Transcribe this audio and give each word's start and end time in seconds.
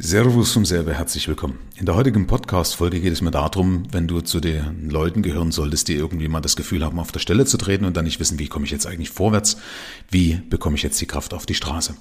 Servus 0.00 0.52
vom 0.52 0.64
Selber, 0.64 0.94
herzlich 0.94 1.26
willkommen. 1.26 1.58
In 1.74 1.84
der 1.84 1.96
heutigen 1.96 2.28
Podcast-Folge 2.28 3.00
geht 3.00 3.12
es 3.12 3.20
mir 3.20 3.32
darum, 3.32 3.82
wenn 3.90 4.06
du 4.06 4.20
zu 4.20 4.38
den 4.38 4.88
Leuten 4.88 5.22
gehören 5.22 5.50
solltest, 5.50 5.88
die 5.88 5.94
irgendwie 5.94 6.28
mal 6.28 6.40
das 6.40 6.54
Gefühl 6.54 6.84
haben, 6.84 7.00
auf 7.00 7.10
der 7.10 7.18
Stelle 7.18 7.46
zu 7.46 7.58
treten 7.58 7.84
und 7.84 7.96
dann 7.96 8.04
nicht 8.04 8.20
wissen, 8.20 8.38
wie 8.38 8.46
komme 8.46 8.64
ich 8.64 8.70
jetzt 8.70 8.86
eigentlich 8.86 9.10
vorwärts, 9.10 9.56
wie 10.08 10.40
bekomme 10.50 10.76
ich 10.76 10.84
jetzt 10.84 11.00
die 11.00 11.06
Kraft 11.06 11.34
auf 11.34 11.46
die 11.46 11.54
Straße. 11.54 11.96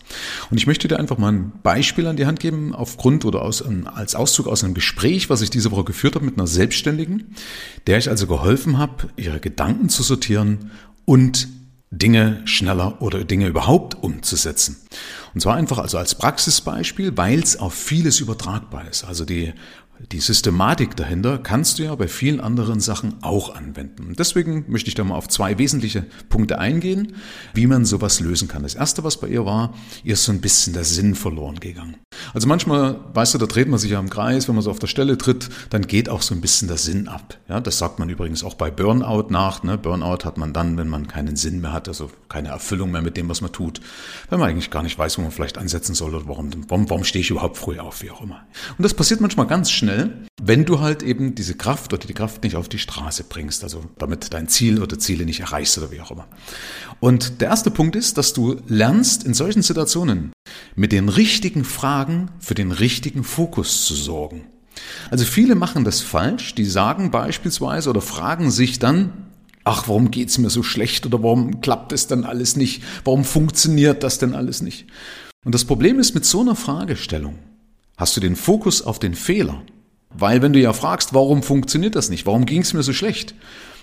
Und 0.52 0.58
ich 0.58 0.68
möchte 0.68 0.88
dir 0.88 1.00
einfach 1.00 1.18
mal 1.18 1.32
ein 1.32 1.52
Beispiel 1.64 2.06
an 2.06 2.18
die 2.18 2.28
Hand 2.28 2.40
geben, 2.40 2.76
aufgrund 2.76 3.26
oder 3.26 3.42
aus, 3.42 3.64
als 3.64 4.14
Auszug 4.14 4.46
aus 4.46 4.64
einem 4.64 4.76
Gespräch, 4.76 5.32
was 5.32 5.42
ich 5.42 5.50
diese 5.50 5.72
Woche 5.72 5.86
geführt 5.86 6.14
habe 6.14 6.26
mit 6.26 6.38
einer 6.38 6.46
Selbstständigen, 6.46 7.34
der 7.88 7.98
ich 7.98 8.12
also 8.12 8.28
geholfen 8.28 8.78
habe, 8.78 9.10
ihre 9.18 9.40
Gedanken 9.40 9.90
zu 9.90 10.04
sortieren 10.04 10.70
und 11.06 11.48
Dinge 11.92 12.42
schneller 12.46 13.02
oder 13.02 13.24
Dinge 13.24 13.48
überhaupt 13.48 13.96
umzusetzen. 13.96 14.78
Und 15.34 15.42
zwar 15.42 15.56
einfach 15.56 15.78
also 15.78 15.98
als 15.98 16.16
Praxisbeispiel, 16.16 17.16
weil 17.16 17.40
es 17.40 17.58
auf 17.58 17.74
vieles 17.74 18.20
übertragbar 18.20 18.88
ist. 18.90 19.04
Also 19.04 19.24
die 19.24 19.54
die 20.12 20.20
Systematik 20.20 20.96
dahinter 20.96 21.40
kannst 21.40 21.80
du 21.80 21.84
ja 21.84 21.96
bei 21.96 22.08
vielen 22.08 22.40
anderen 22.40 22.80
Sachen 22.80 23.16
auch 23.22 23.56
anwenden. 23.56 24.14
deswegen 24.18 24.66
möchte 24.68 24.90
ich 24.90 24.96
da 24.96 25.04
mal 25.04 25.16
auf 25.16 25.28
zwei 25.28 25.58
wesentliche 25.58 26.06
Punkte 26.30 26.60
eingehen, 26.60 27.16
wie 27.54 27.68
man 27.68 27.84
sowas 27.84 28.20
lösen 28.20 28.48
kann. 28.48 28.64
Das 28.64 28.76
erste, 28.76 29.04
was 29.04 29.20
bei 29.20 29.28
ihr 29.28 29.46
war, 29.46 29.74
ihr 30.04 30.14
ist 30.14 30.24
so 30.24 30.32
ein 30.32 30.42
bisschen 30.42 30.74
der 30.74 30.84
Sinn 30.84 31.16
verloren 31.16 31.60
gegangen. 31.60 31.98
Also 32.34 32.48
manchmal, 32.48 33.00
weißt 33.14 33.34
du, 33.34 33.38
da 33.40 33.48
dreht 33.48 33.68
man 33.68 33.80
sich 33.80 33.92
ja 33.92 34.00
im 34.00 34.10
Kreis, 34.10 34.48
wenn 34.48 34.56
man 34.56 34.64
so 34.64 34.72
auf 34.72 34.80
der 34.80 34.88
Stelle 34.88 35.18
tritt, 35.18 35.50
dann 35.72 35.88
geht 35.88 36.10
auch 36.10 36.22
so 36.22 36.36
ein 36.36 36.42
bisschen 36.42 36.68
der 36.68 36.78
Sinn 36.78 37.08
ab. 37.08 37.38
Ja, 37.50 37.60
das 37.60 37.78
sagt 37.80 38.00
man 38.00 38.10
übrigens 38.10 38.44
auch 38.44 38.54
bei 38.54 38.70
Burnout 38.70 39.28
nach. 39.30 39.64
Ne? 39.64 39.78
Burnout 39.78 40.26
hat 40.26 40.38
man 40.38 40.54
dann, 40.54 40.78
wenn 40.78 40.90
man 40.90 41.08
keinen 41.08 41.36
Sinn 41.36 41.60
mehr 41.60 41.74
hat, 41.74 41.88
also 41.88 42.12
keine 42.30 42.50
Erfüllung 42.50 42.92
mehr 42.92 43.02
mit 43.02 43.18
dem, 43.18 43.30
was 43.30 43.42
man 43.42 43.52
tut, 43.52 43.82
wenn 44.30 44.40
man 44.40 44.50
eigentlich 44.50 44.70
gar 44.70 44.84
nicht 44.84 44.98
weiß, 44.98 45.18
wo 45.18 45.24
man 45.24 45.32
vielleicht 45.32 45.58
ansetzen 45.58 45.96
soll 45.96 46.14
oder 46.14 46.28
warum, 46.28 46.52
warum, 46.68 46.90
warum 46.90 47.04
stehe 47.04 47.22
ich 47.22 47.32
überhaupt 47.32 47.58
früh 47.58 47.80
auf, 47.80 48.04
wie 48.04 48.12
auch 48.12 48.22
immer. 48.22 48.46
Und 48.78 48.84
das 48.84 48.94
passiert 48.94 49.22
manchmal 49.22 49.48
ganz 49.48 49.72
schnell 49.72 49.87
schnell, 49.88 50.14
wenn 50.42 50.66
du 50.66 50.80
halt 50.80 51.02
eben 51.04 51.36
diese 51.36 51.56
Kraft 51.56 51.94
oder 51.94 52.06
die 52.06 52.14
Kraft 52.14 52.44
nicht 52.44 52.56
auf 52.56 52.70
die 52.70 52.78
Straße 52.78 53.24
bringst, 53.24 53.64
also 53.64 53.84
damit 53.98 54.34
dein 54.34 54.48
Ziel 54.48 54.82
oder 54.82 55.00
Ziele 55.00 55.26
nicht 55.26 55.40
erreichst 55.40 55.78
oder 55.78 55.92
wie 55.92 56.02
auch 56.02 56.12
immer. 56.12 56.28
Und 57.00 57.42
der 57.42 57.50
erste 57.50 57.72
Punkt 57.72 57.96
ist, 57.96 58.18
dass 58.18 58.34
du 58.34 58.58
lernst 58.68 59.24
in 59.24 59.34
solchen 59.34 59.62
Situationen 59.62 60.32
mit 60.76 60.92
den 60.92 61.10
richtigen 61.10 61.64
Fragen 61.64 62.30
für 62.40 62.54
den 62.54 62.72
richtigen 62.72 63.24
Fokus 63.24 63.86
zu 63.86 63.96
sorgen. 63.96 64.44
Also 65.10 65.26
viele 65.26 65.56
machen 65.56 65.84
das 65.84 66.02
falsch, 66.02 66.54
die 66.54 66.66
sagen 66.66 67.10
beispielsweise 67.10 67.90
oder 67.90 68.02
fragen 68.02 68.52
sich 68.52 68.78
dann, 68.78 69.12
ach, 69.64 69.88
warum 69.88 70.12
geht's 70.12 70.38
mir 70.38 70.50
so 70.50 70.64
schlecht 70.64 71.06
oder 71.06 71.24
warum 71.24 71.62
klappt 71.62 71.92
es 71.94 72.08
denn 72.08 72.24
alles 72.24 72.56
nicht? 72.56 72.84
Warum 73.04 73.26
funktioniert 73.26 74.04
das 74.04 74.20
denn 74.20 74.36
alles 74.36 74.62
nicht? 74.62 74.86
Und 75.44 75.56
das 75.56 75.66
Problem 75.66 76.00
ist 76.00 76.14
mit 76.14 76.26
so 76.26 76.42
einer 76.42 76.56
Fragestellung, 76.56 77.40
hast 77.98 78.16
du 78.16 78.22
den 78.22 78.36
Fokus 78.36 78.82
auf 78.84 79.00
den 79.00 79.16
Fehler 79.16 79.64
weil 80.20 80.42
wenn 80.42 80.54
du 80.54 80.60
ja 80.60 80.74
fragst, 80.74 81.14
warum 81.14 81.44
funktioniert 81.44 81.96
das 81.96 82.10
nicht, 82.10 82.26
warum 82.26 82.46
ging 82.46 82.62
es 82.62 82.74
mir 82.74 82.84
so 82.84 82.94
schlecht, 82.94 83.36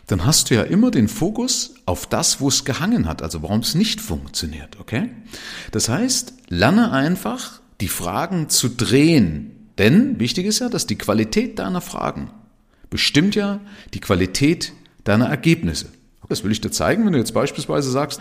dann 0.06 0.26
hast 0.26 0.50
du 0.50 0.54
ja 0.54 0.62
immer 0.62 0.90
den 0.90 1.08
Fokus 1.08 1.74
auf 1.86 2.06
das, 2.06 2.40
wo 2.40 2.48
es 2.48 2.64
gehangen 2.64 3.08
hat, 3.08 3.22
also 3.22 3.42
warum 3.42 3.60
es 3.60 3.74
nicht 3.74 4.00
funktioniert, 4.00 4.78
okay? 4.78 5.10
Das 5.72 5.88
heißt, 5.88 6.34
lerne 6.48 6.92
einfach, 6.92 7.60
die 7.80 7.88
Fragen 7.88 8.48
zu 8.48 8.68
drehen. 8.68 9.68
Denn 9.78 10.20
wichtig 10.20 10.46
ist 10.46 10.60
ja, 10.60 10.68
dass 10.68 10.86
die 10.86 10.98
Qualität 10.98 11.58
deiner 11.58 11.80
Fragen 11.80 12.30
bestimmt 12.90 13.34
ja 13.34 13.60
die 13.92 14.00
Qualität 14.00 14.72
deiner 15.02 15.26
Ergebnisse. 15.26 15.86
Das 16.28 16.44
will 16.44 16.52
ich 16.52 16.60
dir 16.60 16.70
zeigen, 16.70 17.04
wenn 17.04 17.12
du 17.12 17.18
jetzt 17.18 17.34
beispielsweise 17.34 17.90
sagst, 17.90 18.20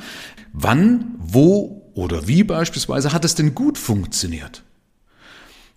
wann, 0.51 1.15
wo 1.19 1.91
oder 1.93 2.27
wie 2.27 2.43
beispielsweise 2.43 3.13
hat 3.13 3.23
es 3.23 3.35
denn 3.35 3.55
gut 3.55 3.77
funktioniert? 3.77 4.63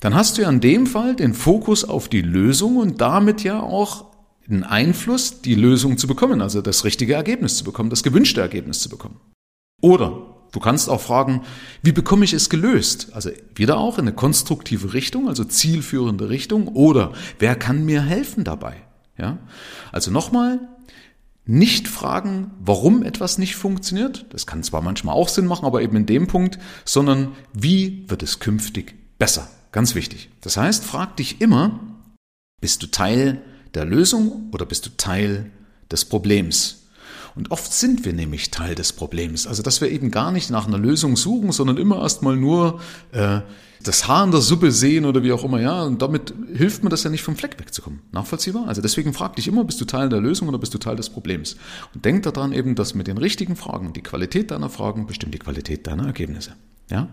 Dann 0.00 0.14
hast 0.14 0.36
du 0.36 0.42
ja 0.42 0.48
in 0.48 0.60
dem 0.60 0.86
Fall 0.86 1.16
den 1.16 1.34
Fokus 1.34 1.84
auf 1.84 2.08
die 2.08 2.20
Lösung 2.22 2.76
und 2.76 3.00
damit 3.00 3.42
ja 3.42 3.60
auch 3.60 4.06
den 4.46 4.62
Einfluss, 4.62 5.40
die 5.42 5.54
Lösung 5.54 5.98
zu 5.98 6.06
bekommen, 6.06 6.40
also 6.40 6.62
das 6.62 6.84
richtige 6.84 7.14
Ergebnis 7.14 7.56
zu 7.56 7.64
bekommen, 7.64 7.90
das 7.90 8.02
gewünschte 8.02 8.40
Ergebnis 8.40 8.80
zu 8.80 8.88
bekommen. 8.88 9.20
Oder 9.80 10.34
du 10.52 10.60
kannst 10.60 10.88
auch 10.88 11.00
fragen, 11.00 11.42
wie 11.82 11.92
bekomme 11.92 12.24
ich 12.24 12.32
es 12.32 12.48
gelöst? 12.48 13.08
Also 13.12 13.30
wieder 13.54 13.78
auch 13.78 13.98
in 13.98 14.02
eine 14.02 14.14
konstruktive 14.14 14.94
Richtung, 14.94 15.28
also 15.28 15.44
zielführende 15.44 16.28
Richtung. 16.28 16.68
Oder 16.68 17.12
wer 17.38 17.56
kann 17.56 17.84
mir 17.84 18.02
helfen 18.02 18.44
dabei? 18.44 18.76
Ja? 19.18 19.38
Also 19.92 20.10
nochmal, 20.10 20.60
nicht 21.48 21.86
fragen, 21.86 22.50
warum 22.58 23.04
etwas 23.04 23.38
nicht 23.38 23.54
funktioniert. 23.54 24.26
Das 24.30 24.46
kann 24.46 24.64
zwar 24.64 24.82
manchmal 24.82 25.14
auch 25.14 25.28
Sinn 25.28 25.46
machen, 25.46 25.64
aber 25.64 25.80
eben 25.80 25.96
in 25.96 26.06
dem 26.06 26.26
Punkt, 26.26 26.58
sondern 26.84 27.32
wie 27.52 28.04
wird 28.08 28.24
es 28.24 28.40
künftig 28.40 28.96
besser? 29.18 29.48
Ganz 29.76 29.94
wichtig. 29.94 30.30
Das 30.40 30.56
heißt, 30.56 30.86
frag 30.86 31.18
dich 31.18 31.42
immer, 31.42 31.80
bist 32.62 32.82
du 32.82 32.86
Teil 32.86 33.42
der 33.74 33.84
Lösung 33.84 34.48
oder 34.54 34.64
bist 34.64 34.86
du 34.86 34.90
Teil 34.96 35.50
des 35.90 36.06
Problems? 36.06 36.86
Und 37.34 37.50
oft 37.50 37.70
sind 37.74 38.06
wir 38.06 38.14
nämlich 38.14 38.50
Teil 38.50 38.74
des 38.74 38.94
Problems. 38.94 39.46
Also, 39.46 39.62
dass 39.62 39.82
wir 39.82 39.90
eben 39.90 40.10
gar 40.10 40.32
nicht 40.32 40.48
nach 40.48 40.66
einer 40.66 40.78
Lösung 40.78 41.14
suchen, 41.14 41.52
sondern 41.52 41.76
immer 41.76 42.00
erstmal 42.00 42.36
nur 42.36 42.80
äh, 43.12 43.40
das 43.82 44.08
Haar 44.08 44.24
in 44.24 44.30
der 44.30 44.40
Suppe 44.40 44.72
sehen 44.72 45.04
oder 45.04 45.22
wie 45.22 45.32
auch 45.32 45.44
immer, 45.44 45.60
ja. 45.60 45.82
Und 45.82 46.00
damit 46.00 46.32
hilft 46.54 46.82
mir 46.82 46.88
das 46.88 47.04
ja 47.04 47.10
nicht 47.10 47.22
vom 47.22 47.36
Fleck 47.36 47.60
wegzukommen. 47.60 48.00
Nachvollziehbar? 48.12 48.68
Also 48.68 48.80
deswegen 48.80 49.12
frag 49.12 49.36
dich 49.36 49.46
immer, 49.46 49.62
bist 49.62 49.78
du 49.82 49.84
Teil 49.84 50.08
der 50.08 50.22
Lösung 50.22 50.48
oder 50.48 50.56
bist 50.56 50.72
du 50.72 50.78
Teil 50.78 50.96
des 50.96 51.10
Problems? 51.10 51.54
Und 51.92 52.02
denk 52.02 52.22
daran 52.22 52.54
eben, 52.54 52.76
dass 52.76 52.94
mit 52.94 53.08
den 53.08 53.18
richtigen 53.18 53.56
Fragen, 53.56 53.92
die 53.92 54.02
Qualität 54.02 54.52
deiner 54.52 54.70
Fragen 54.70 55.06
bestimmt 55.06 55.34
die 55.34 55.38
Qualität 55.38 55.86
deiner 55.86 56.06
Ergebnisse. 56.06 56.54
Ja? 56.88 57.08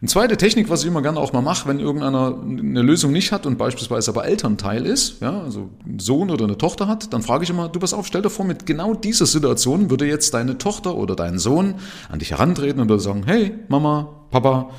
Eine 0.00 0.08
zweite 0.08 0.36
Technik, 0.38 0.70
was 0.70 0.80
ich 0.80 0.88
immer 0.88 1.02
gerne 1.02 1.20
auch 1.20 1.34
mal 1.34 1.42
mache, 1.42 1.68
wenn 1.68 1.78
irgendeiner 1.78 2.34
eine 2.42 2.80
Lösung 2.80 3.12
nicht 3.12 3.32
hat 3.32 3.44
und 3.44 3.58
beispielsweise 3.58 4.10
aber 4.10 4.24
Elternteil 4.24 4.86
ist, 4.86 5.20
ja, 5.20 5.42
also 5.42 5.68
ein 5.84 5.98
Sohn 5.98 6.30
oder 6.30 6.44
eine 6.44 6.56
Tochter 6.56 6.88
hat, 6.88 7.12
dann 7.12 7.22
frage 7.22 7.44
ich 7.44 7.50
immer, 7.50 7.68
du 7.68 7.78
pass 7.80 7.92
auf, 7.92 8.06
stell 8.06 8.22
dir 8.22 8.30
vor, 8.30 8.46
mit 8.46 8.64
genau 8.64 8.94
dieser 8.94 9.26
Situation 9.26 9.90
würde 9.90 10.06
jetzt 10.06 10.32
deine 10.32 10.56
Tochter 10.56 10.94
oder 10.96 11.16
dein 11.16 11.38
Sohn 11.38 11.74
an 12.08 12.18
dich 12.18 12.30
herantreten 12.30 12.80
und 12.80 12.98
sagen, 12.98 13.24
hey, 13.26 13.52
Mama, 13.68 14.08
Papa, 14.30 14.70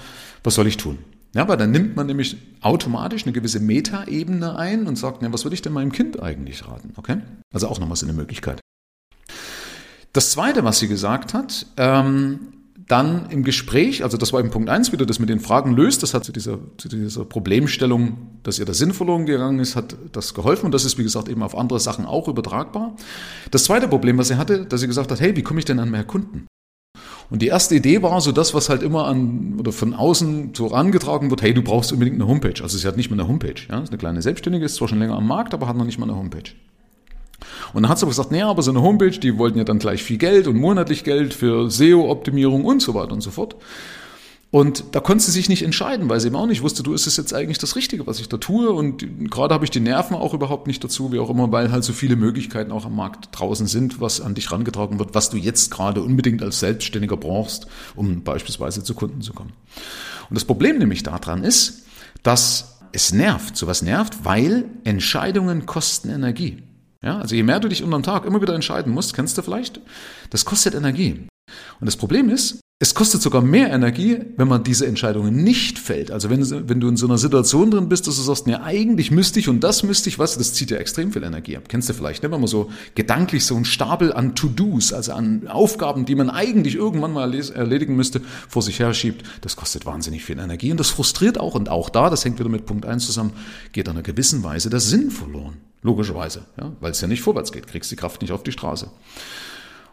was 0.44 0.56
soll 0.56 0.66
ich 0.66 0.78
tun? 0.78 0.98
Ja, 1.36 1.48
weil 1.48 1.58
dann 1.58 1.70
nimmt 1.70 1.96
man 1.96 2.08
nämlich 2.08 2.38
automatisch 2.62 3.24
eine 3.24 3.32
gewisse 3.32 3.60
Metaebene 3.60 4.56
ein 4.58 4.88
und 4.88 4.98
sagt, 4.98 5.22
ja, 5.22 5.32
was 5.32 5.46
würde 5.46 5.54
ich 5.54 5.62
denn 5.62 5.72
meinem 5.72 5.92
Kind 5.92 6.20
eigentlich 6.20 6.68
raten? 6.68 6.94
Okay? 6.98 7.18
Also 7.54 7.68
auch 7.68 7.80
nochmal 7.80 7.96
so 7.96 8.08
eine 8.08 8.14
Möglichkeit. 8.14 8.60
Das 10.14 10.32
zweite, 10.32 10.64
was 10.64 10.80
sie 10.80 10.88
gesagt 10.88 11.36
hat, 11.36 11.68
ähm, 11.78 12.40
dann 12.92 13.30
im 13.30 13.44
Gespräch, 13.44 14.04
also 14.04 14.18
das 14.18 14.34
war 14.34 14.40
eben 14.42 14.50
Punkt 14.50 14.70
eins, 14.70 14.92
wie 14.92 14.98
du 14.98 15.06
das 15.06 15.20
mit 15.20 15.30
den 15.30 15.40
Fragen 15.40 15.74
löst, 15.76 16.04
das 16.04 16.14
hat 16.14 16.26
zu 16.26 16.32
dieser, 16.32 16.60
zu 16.78 16.90
dieser 16.90 17.24
Problemstellung, 17.24 18.18
dass 18.44 18.60
ihr 18.60 18.66
der 18.66 18.76
Sinn 18.76 18.94
verloren 18.94 19.26
gegangen 19.26 19.60
ist, 19.60 19.76
hat 19.76 19.96
das 20.12 20.34
geholfen 20.34 20.66
und 20.66 20.74
das 20.74 20.84
ist, 20.84 20.98
wie 20.98 21.04
gesagt, 21.04 21.30
eben 21.30 21.42
auf 21.42 21.58
andere 21.58 21.80
Sachen 21.80 22.06
auch 22.06 22.28
übertragbar. 22.28 22.96
Das 23.50 23.64
zweite 23.64 23.88
Problem, 23.88 24.18
was 24.18 24.28
sie 24.28 24.38
hatte, 24.38 24.66
dass 24.66 24.82
sie 24.82 24.88
gesagt 24.88 25.10
hat, 25.10 25.22
hey, 25.22 25.36
wie 25.36 25.42
komme 25.42 25.60
ich 25.60 25.66
denn 25.66 25.80
an 25.80 25.90
mehr 25.90 26.04
Kunden? 26.04 26.48
Und 27.30 27.42
die 27.42 27.48
erste 27.48 27.76
Idee 27.76 28.04
war 28.04 28.20
so 28.20 28.34
das, 28.34 28.54
was 28.54 28.68
halt 28.68 28.84
immer 28.84 29.06
an 29.06 29.56
oder 29.58 29.72
von 29.72 29.94
außen 29.94 30.52
so 30.54 30.68
rangetragen 30.68 31.30
wird, 31.30 31.42
hey, 31.42 31.54
du 31.54 31.62
brauchst 31.62 31.94
unbedingt 31.94 32.16
eine 32.16 32.28
Homepage. 32.28 32.62
Also 32.62 32.78
sie 32.78 32.86
hat 32.86 32.98
nicht 32.98 33.10
mal 33.10 33.18
eine 33.18 33.28
Homepage. 33.30 33.56
Ja? 33.70 33.80
Ist 33.80 33.90
eine 33.90 33.98
kleine 33.98 34.22
Selbstständige, 34.22 34.66
ist 34.66 34.76
zwar 34.76 34.90
schon 34.90 35.00
länger 35.00 35.16
am 35.16 35.28
Markt, 35.28 35.54
aber 35.54 35.68
hat 35.68 35.78
noch 35.78 35.86
nicht 35.86 35.98
mal 35.98 36.10
eine 36.10 36.18
Homepage. 36.18 36.52
Und 37.74 37.84
dann 37.84 37.90
hat 37.90 38.00
sie 38.00 38.04
aber 38.04 38.12
gesagt, 38.12 38.32
naja, 38.32 38.50
aber 38.50 38.62
so 38.62 38.72
eine 38.72 38.82
Homepage, 38.82 39.12
die 39.12 39.38
wollten 39.38 39.58
ja 39.58 39.64
dann 39.64 39.80
gleich 39.80 40.04
viel 40.04 40.18
Geld 40.18 40.48
und 40.48 40.58
monatlich 40.58 41.04
Geld 41.04 41.34
für 41.34 41.70
SEO-Optimierung 41.70 42.66
und 42.66 42.82
so 42.82 42.94
weiter 42.94 43.14
und 43.14 43.22
so 43.22 43.32
fort. 43.32 43.56
Und 44.52 44.84
da 44.92 45.00
konnte 45.00 45.24
sie 45.24 45.32
sich 45.32 45.48
nicht 45.48 45.64
entscheiden, 45.64 46.10
weil 46.10 46.20
sie 46.20 46.28
eben 46.28 46.36
auch 46.36 46.46
nicht 46.46 46.62
wusste, 46.62 46.84
du, 46.84 46.94
ist 46.94 47.08
es 47.08 47.16
jetzt 47.16 47.34
eigentlich 47.34 47.58
das 47.58 47.78
Richtige, 47.78 48.06
was 48.06 48.20
ich 48.20 48.28
da 48.28 48.36
tue? 48.36 48.70
Und 48.70 49.32
gerade 49.32 49.54
habe 49.54 49.64
ich 49.64 49.72
die 49.72 49.80
Nerven 49.80 50.14
auch 50.14 50.34
überhaupt 50.34 50.68
nicht 50.68 50.84
dazu, 50.84 51.14
wie 51.14 51.20
auch 51.20 51.30
immer, 51.30 51.54
weil 51.54 51.72
halt 51.72 51.86
so 51.86 51.94
viele 51.94 52.18
Möglichkeiten 52.18 52.74
auch 52.74 52.86
am 52.86 52.98
Markt 52.98 53.30
draußen 53.32 53.66
sind, 53.66 54.02
was 54.02 54.20
an 54.20 54.36
dich 54.36 54.52
rangetragen 54.52 55.00
wird, 55.00 55.16
was 55.16 55.30
du 55.30 55.38
jetzt 55.38 55.72
gerade 55.72 56.02
unbedingt 56.04 56.44
als 56.44 56.60
Selbstständiger 56.60 57.16
brauchst, 57.16 57.68
um 57.96 58.24
beispielsweise 58.24 58.84
zu 58.84 58.94
Kunden 58.94 59.22
zu 59.22 59.32
kommen. 59.32 59.54
Und 60.30 60.36
das 60.36 60.44
Problem 60.44 60.80
nämlich 60.80 61.02
daran 61.02 61.46
ist, 61.46 61.84
dass 62.22 62.80
es 62.92 63.14
nervt. 63.14 63.56
Sowas 63.56 63.82
nervt, 63.82 64.26
weil 64.26 64.66
Entscheidungen 64.84 65.66
kosten 65.66 66.10
Energie. 66.10 66.62
Ja, 67.04 67.18
also 67.18 67.36
je 67.36 67.44
mehr 67.44 67.60
du 67.60 67.68
dich 67.68 67.84
unterm 67.84 68.04
Tag 68.04 68.26
immer 68.26 68.42
wieder 68.42 68.54
entscheiden 68.54 68.94
musst, 68.94 69.14
kennst 69.14 69.38
du 69.38 69.42
vielleicht, 69.42 69.82
das 70.30 70.46
kostet 70.46 70.76
Energie. 70.76 71.28
Und 71.80 71.86
das 71.86 71.98
Problem 71.98 72.30
ist, 72.30 72.60
es 72.82 72.96
kostet 72.96 73.22
sogar 73.22 73.44
mehr 73.44 73.72
Energie, 73.72 74.18
wenn 74.38 74.48
man 74.48 74.64
diese 74.64 74.88
Entscheidungen 74.88 75.44
nicht 75.44 75.78
fällt. 75.78 76.10
Also 76.10 76.32
wenn, 76.32 76.68
wenn 76.68 76.80
du 76.80 76.88
in 76.88 76.98
so 76.98 77.06
einer 77.06 77.20
Situation 77.20 77.70
drin 77.70 77.90
bist, 77.90 78.08
dass 78.08 78.16
du 78.16 78.24
sagst, 78.24 78.48
ja, 78.48 78.64
eigentlich 78.64 79.12
müsste 79.12 79.40
ich 79.40 79.50
und 79.50 79.64
das 79.64 79.84
müsste 79.84 80.10
ich, 80.10 80.18
was, 80.18 80.36
das 80.36 80.56
zieht 80.56 80.72
ja 80.72 80.78
extrem 80.78 81.12
viel 81.12 81.24
Energie 81.24 81.58
ab. 81.58 81.66
Kennst 81.68 81.90
du 81.90 81.94
vielleicht, 81.94 82.24
ne? 82.24 82.32
wenn 82.32 82.40
man 82.40 82.48
so 82.48 82.72
gedanklich 82.96 83.46
so 83.46 83.56
einen 83.56 83.66
Stapel 83.66 84.12
an 84.12 84.34
To-Dos, 84.34 84.94
also 84.94 85.14
an 85.14 85.48
Aufgaben, 85.48 86.06
die 86.06 86.16
man 86.16 86.32
eigentlich 86.32 86.74
irgendwann 86.74 87.14
mal 87.14 87.32
erledigen 87.36 87.96
müsste, 87.96 88.22
vor 88.50 88.64
sich 88.64 88.80
her 88.80 88.96
schiebt, 88.96 89.28
das 89.42 89.56
kostet 89.56 89.86
wahnsinnig 89.86 90.26
viel 90.26 90.40
Energie 90.40 90.72
und 90.72 90.80
das 90.80 90.90
frustriert 90.90 91.40
auch. 91.40 91.54
Und 91.54 91.70
auch 91.70 91.90
da, 91.92 92.10
das 92.10 92.26
hängt 92.26 92.40
wieder 92.40 92.50
mit 92.50 92.66
Punkt 92.66 92.88
eins 92.88 93.06
zusammen, 93.06 93.34
geht 93.74 93.90
an 93.90 93.96
einer 93.96 94.04
gewissen 94.04 94.44
Weise 94.44 94.72
der 94.72 94.80
Sinn 94.80 95.12
verloren. 95.12 95.58
Logischerweise, 95.84 96.46
ja? 96.60 96.72
weil 96.80 96.92
es 96.92 97.02
ja 97.02 97.08
nicht 97.08 97.22
vorwärts 97.22 97.52
geht, 97.52 97.68
kriegst 97.68 97.92
die 97.92 97.96
Kraft 97.96 98.22
nicht 98.22 98.32
auf 98.32 98.44
die 98.44 98.52
Straße. 98.52 98.92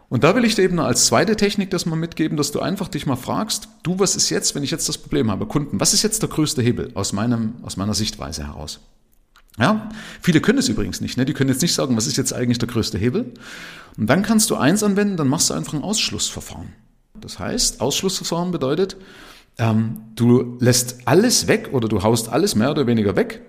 Und 0.09 0.23
da 0.23 0.35
will 0.35 0.43
ich 0.43 0.55
dir 0.55 0.63
eben 0.63 0.79
als 0.79 1.05
zweite 1.05 1.35
Technik 1.35 1.69
das 1.69 1.85
mal 1.85 1.95
mitgeben, 1.95 2.35
dass 2.35 2.51
du 2.51 2.59
einfach 2.59 2.87
dich 2.87 3.05
mal 3.05 3.15
fragst, 3.15 3.69
du, 3.83 3.99
was 3.99 4.15
ist 4.15 4.29
jetzt, 4.29 4.55
wenn 4.55 4.63
ich 4.63 4.71
jetzt 4.71 4.89
das 4.89 4.97
Problem 4.97 5.29
habe, 5.29 5.45
Kunden, 5.45 5.79
was 5.79 5.93
ist 5.93 6.01
jetzt 6.01 6.21
der 6.23 6.29
größte 6.29 6.61
Hebel 6.63 6.91
aus 6.95 7.13
meinem, 7.13 7.53
aus 7.63 7.77
meiner 7.77 7.93
Sichtweise 7.93 8.47
heraus? 8.47 8.79
Ja, 9.59 9.89
viele 10.21 10.41
können 10.41 10.57
es 10.57 10.69
übrigens 10.69 11.01
nicht. 11.01 11.17
Ne? 11.17 11.25
Die 11.25 11.33
können 11.33 11.49
jetzt 11.49 11.61
nicht 11.61 11.73
sagen, 11.73 11.95
was 11.97 12.07
ist 12.07 12.17
jetzt 12.17 12.33
eigentlich 12.33 12.59
der 12.59 12.69
größte 12.69 12.97
Hebel. 12.97 13.33
Und 13.97 14.07
dann 14.07 14.23
kannst 14.23 14.49
du 14.49 14.55
eins 14.55 14.83
anwenden, 14.83 15.17
dann 15.17 15.27
machst 15.27 15.49
du 15.49 15.53
einfach 15.53 15.73
ein 15.73 15.83
Ausschlussverfahren. 15.83 16.69
Das 17.19 17.37
heißt, 17.39 17.81
Ausschlussverfahren 17.81 18.51
bedeutet, 18.51 18.95
ähm, 19.57 20.01
du 20.15 20.57
lässt 20.59 20.99
alles 21.05 21.47
weg 21.47 21.69
oder 21.73 21.87
du 21.87 22.01
haust 22.01 22.29
alles 22.29 22.55
mehr 22.55 22.71
oder 22.71 22.87
weniger 22.87 23.15
weg, 23.15 23.41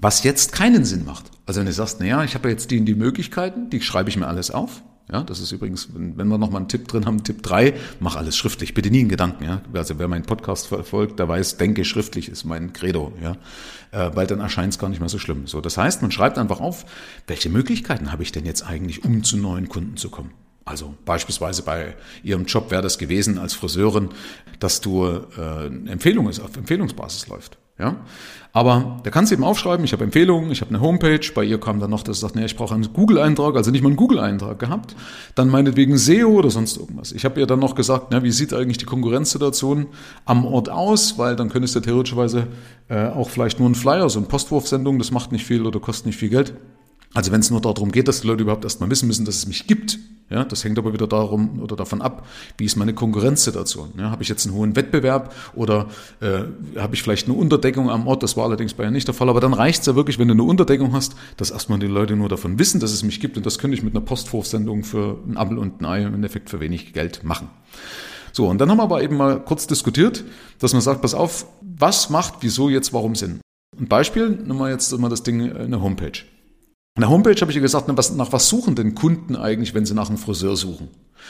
was 0.00 0.24
jetzt 0.24 0.52
keinen 0.52 0.84
Sinn 0.84 1.04
macht. 1.04 1.30
Also 1.50 1.58
wenn 1.58 1.66
du 1.66 1.72
sagst, 1.72 1.98
naja, 1.98 2.22
ich 2.22 2.36
habe 2.36 2.48
jetzt 2.48 2.70
die 2.70 2.80
die 2.84 2.94
Möglichkeiten, 2.94 3.70
die 3.70 3.80
schreibe 3.80 4.08
ich 4.08 4.16
mir 4.16 4.28
alles 4.28 4.52
auf. 4.52 4.84
Ja, 5.10 5.24
das 5.24 5.40
ist 5.40 5.50
übrigens, 5.50 5.92
wenn, 5.92 6.16
wenn 6.16 6.28
wir 6.28 6.38
nochmal 6.38 6.60
einen 6.60 6.68
Tipp 6.68 6.86
drin 6.86 7.06
haben, 7.06 7.24
Tipp 7.24 7.42
drei, 7.42 7.74
mach 7.98 8.14
alles 8.14 8.36
schriftlich, 8.36 8.72
bitte 8.72 8.88
nie 8.88 9.00
in 9.00 9.08
Gedanken. 9.08 9.42
Ja? 9.42 9.60
Also 9.72 9.98
wer 9.98 10.06
meinen 10.06 10.22
Podcast 10.22 10.68
verfolgt, 10.68 11.18
der 11.18 11.26
weiß, 11.26 11.56
denke 11.56 11.84
schriftlich 11.84 12.28
ist 12.28 12.44
mein 12.44 12.72
Credo, 12.72 13.12
ja, 13.20 13.32
äh, 13.90 14.14
weil 14.14 14.28
dann 14.28 14.38
erscheint 14.38 14.74
es 14.74 14.78
gar 14.78 14.90
nicht 14.90 15.00
mehr 15.00 15.08
so 15.08 15.18
schlimm. 15.18 15.48
So, 15.48 15.60
das 15.60 15.76
heißt, 15.76 16.02
man 16.02 16.12
schreibt 16.12 16.38
einfach 16.38 16.60
auf, 16.60 16.86
welche 17.26 17.48
Möglichkeiten 17.48 18.12
habe 18.12 18.22
ich 18.22 18.30
denn 18.30 18.46
jetzt 18.46 18.62
eigentlich, 18.64 19.04
um 19.04 19.24
zu 19.24 19.36
neuen 19.36 19.68
Kunden 19.68 19.96
zu 19.96 20.08
kommen? 20.08 20.30
Also 20.64 20.94
beispielsweise 21.04 21.62
bei 21.62 21.96
Ihrem 22.22 22.44
Job 22.44 22.70
wäre 22.70 22.82
das 22.82 22.96
gewesen 22.96 23.38
als 23.38 23.54
Friseurin, 23.54 24.10
dass 24.60 24.80
du 24.80 25.04
äh, 25.04 25.66
Empfehlung 25.66 26.28
ist, 26.28 26.38
auf 26.38 26.56
Empfehlungsbasis 26.56 27.26
läuft. 27.26 27.58
Ja? 27.80 27.96
Aber 28.52 29.00
da 29.04 29.10
kannst 29.10 29.30
du 29.30 29.36
eben 29.36 29.44
aufschreiben, 29.44 29.84
ich 29.84 29.92
habe 29.92 30.02
Empfehlungen, 30.02 30.50
ich 30.50 30.60
habe 30.60 30.70
eine 30.70 30.80
Homepage, 30.80 31.20
bei 31.34 31.44
ihr 31.44 31.60
kam 31.60 31.78
dann 31.78 31.90
noch, 31.90 32.02
dass 32.02 32.16
sie 32.16 32.22
sagt, 32.22 32.34
nee, 32.34 32.44
ich 32.44 32.56
brauche 32.56 32.74
einen 32.74 32.92
Google-Eintrag, 32.92 33.54
also 33.54 33.70
nicht 33.70 33.82
mal 33.82 33.90
einen 33.90 33.96
Google-Eintrag 33.96 34.58
gehabt, 34.58 34.96
dann 35.36 35.48
meinetwegen 35.48 35.96
SEO 35.96 36.30
oder 36.30 36.50
sonst 36.50 36.76
irgendwas. 36.76 37.12
Ich 37.12 37.24
habe 37.24 37.38
ihr 37.38 37.46
dann 37.46 37.60
noch 37.60 37.76
gesagt, 37.76 38.08
na, 38.10 38.24
wie 38.24 38.32
sieht 38.32 38.52
eigentlich 38.52 38.78
die 38.78 38.86
Konkurrenzsituation 38.86 39.86
am 40.24 40.44
Ort 40.44 40.68
aus, 40.68 41.16
weil 41.16 41.36
dann 41.36 41.48
könntest 41.48 41.76
du 41.76 41.80
theoretischerweise 41.80 42.48
äh, 42.88 43.06
auch 43.06 43.30
vielleicht 43.30 43.60
nur 43.60 43.66
einen 43.66 43.76
Flyer, 43.76 44.10
so 44.10 44.18
eine 44.18 44.26
Postwurfsendung, 44.26 44.98
das 44.98 45.12
macht 45.12 45.30
nicht 45.30 45.46
viel 45.46 45.64
oder 45.64 45.78
kostet 45.78 46.06
nicht 46.06 46.18
viel 46.18 46.30
Geld, 46.30 46.54
also 47.14 47.32
wenn 47.32 47.40
es 47.40 47.50
nur 47.50 47.60
darum 47.60 47.92
geht, 47.92 48.08
dass 48.08 48.20
die 48.20 48.26
Leute 48.26 48.42
überhaupt 48.42 48.64
erstmal 48.64 48.90
wissen 48.90 49.06
müssen, 49.06 49.24
dass 49.24 49.36
es 49.36 49.46
mich 49.46 49.66
gibt, 49.66 49.98
ja, 50.30 50.44
das 50.44 50.62
hängt 50.62 50.78
aber 50.78 50.92
wieder 50.92 51.08
darum 51.08 51.60
oder 51.60 51.74
davon 51.74 52.00
ab, 52.02 52.24
wie 52.56 52.64
ist 52.64 52.76
meine 52.76 52.94
Konkurrenzsituation. 52.94 53.94
Ja, 53.98 54.10
habe 54.10 54.22
ich 54.22 54.28
jetzt 54.28 54.46
einen 54.46 54.54
hohen 54.54 54.76
Wettbewerb 54.76 55.34
oder 55.56 55.88
äh, 56.20 56.42
habe 56.78 56.94
ich 56.94 57.02
vielleicht 57.02 57.26
eine 57.26 57.36
Unterdeckung 57.36 57.90
am 57.90 58.06
Ort? 58.06 58.22
Das 58.22 58.36
war 58.36 58.44
allerdings 58.44 58.74
bei 58.74 58.84
ihr 58.84 58.92
nicht 58.92 59.08
der 59.08 59.14
Fall. 59.14 59.28
Aber 59.28 59.40
dann 59.40 59.52
reicht 59.52 59.80
es 59.80 59.86
ja 59.86 59.96
wirklich, 59.96 60.20
wenn 60.20 60.28
du 60.28 60.34
eine 60.34 60.44
Unterdeckung 60.44 60.92
hast, 60.92 61.16
dass 61.36 61.50
erstmal 61.50 61.80
die 61.80 61.88
Leute 61.88 62.14
nur 62.14 62.28
davon 62.28 62.60
wissen, 62.60 62.78
dass 62.78 62.92
es 62.92 63.02
mich 63.02 63.18
gibt. 63.18 63.36
Und 63.36 63.44
das 63.44 63.58
könnte 63.58 63.76
ich 63.76 63.82
mit 63.82 63.92
einer 63.92 64.04
Postwurfsendung 64.04 64.84
für 64.84 65.18
ein 65.26 65.36
Apfel 65.36 65.58
und 65.58 65.80
ein 65.80 65.84
Ei 65.84 66.02
im 66.04 66.14
Endeffekt 66.14 66.48
für 66.48 66.60
wenig 66.60 66.92
Geld 66.92 67.24
machen. 67.24 67.50
So, 68.32 68.46
und 68.46 68.60
dann 68.60 68.70
haben 68.70 68.78
wir 68.78 68.84
aber 68.84 69.02
eben 69.02 69.16
mal 69.16 69.40
kurz 69.40 69.66
diskutiert, 69.66 70.24
dass 70.60 70.72
man 70.72 70.82
sagt, 70.82 71.02
pass 71.02 71.14
auf, 71.14 71.46
was 71.60 72.08
macht, 72.08 72.34
wieso, 72.42 72.68
jetzt, 72.68 72.92
warum 72.92 73.16
Sinn? 73.16 73.40
Ein 73.76 73.88
Beispiel, 73.88 74.30
nehmen 74.30 74.58
wir 74.58 74.70
jetzt 74.70 74.96
mal 74.96 75.08
das 75.08 75.24
Ding, 75.24 75.40
äh, 75.40 75.58
eine 75.58 75.82
Homepage. 75.82 76.22
In 77.00 77.04
der 77.04 77.12
Homepage 77.12 77.40
habe 77.40 77.50
ich 77.50 77.56
ja 77.56 77.62
gesagt, 77.62 77.88
nach 77.88 78.30
was 78.30 78.50
suchen 78.50 78.74
denn 78.74 78.94
Kunden 78.94 79.34
eigentlich, 79.34 79.72
wenn 79.72 79.86
sie 79.86 79.94
nach 79.94 80.10
einem 80.10 80.18
Friseur 80.18 80.54
suchen? 80.54 80.88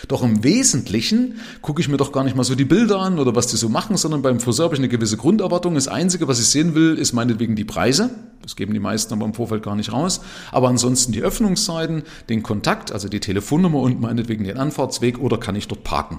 Doch 0.08 0.24
im 0.24 0.42
Wesentlichen 0.42 1.36
gucke 1.62 1.80
ich 1.80 1.88
mir 1.88 1.96
doch 1.96 2.10
gar 2.10 2.24
nicht 2.24 2.34
mal 2.34 2.42
so 2.42 2.56
die 2.56 2.64
Bilder 2.64 2.98
an 2.98 3.20
oder 3.20 3.36
was 3.36 3.46
die 3.46 3.56
so 3.56 3.68
machen, 3.68 3.96
sondern 3.96 4.20
beim 4.20 4.40
Friseur 4.40 4.64
habe 4.64 4.74
ich 4.74 4.80
eine 4.80 4.88
gewisse 4.88 5.16
Grunderwartung. 5.16 5.76
Das 5.76 5.86
Einzige, 5.86 6.26
was 6.26 6.40
ich 6.40 6.46
sehen 6.46 6.74
will, 6.74 6.96
ist 6.96 7.12
meinetwegen 7.12 7.54
die 7.54 7.64
Preise. 7.64 8.10
Das 8.42 8.56
geben 8.56 8.74
die 8.74 8.80
meisten 8.80 9.14
aber 9.14 9.24
im 9.24 9.32
Vorfeld 9.32 9.62
gar 9.62 9.76
nicht 9.76 9.92
raus. 9.92 10.22
Aber 10.50 10.66
ansonsten 10.66 11.12
die 11.12 11.22
Öffnungszeiten, 11.22 12.02
den 12.28 12.42
Kontakt, 12.42 12.90
also 12.90 13.08
die 13.08 13.20
Telefonnummer 13.20 13.78
und 13.78 14.00
meinetwegen 14.00 14.42
den 14.42 14.58
Anfahrtsweg 14.58 15.20
oder 15.20 15.38
kann 15.38 15.54
ich 15.54 15.68
dort 15.68 15.84
parken. 15.84 16.18